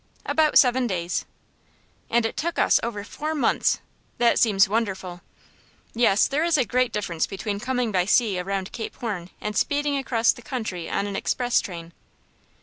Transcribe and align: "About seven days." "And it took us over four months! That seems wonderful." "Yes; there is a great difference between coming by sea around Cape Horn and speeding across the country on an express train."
"About 0.25 0.57
seven 0.57 0.87
days." 0.87 1.25
"And 2.09 2.25
it 2.25 2.35
took 2.35 2.57
us 2.57 2.79
over 2.81 3.03
four 3.03 3.35
months! 3.35 3.81
That 4.17 4.39
seems 4.39 4.67
wonderful." 4.67 5.21
"Yes; 5.93 6.25
there 6.27 6.43
is 6.43 6.57
a 6.57 6.65
great 6.65 6.91
difference 6.91 7.27
between 7.27 7.59
coming 7.59 7.91
by 7.91 8.05
sea 8.05 8.39
around 8.39 8.71
Cape 8.71 8.95
Horn 8.95 9.29
and 9.39 9.55
speeding 9.55 9.99
across 9.99 10.33
the 10.33 10.41
country 10.41 10.89
on 10.89 11.05
an 11.05 11.15
express 11.15 11.61
train." 11.61 11.93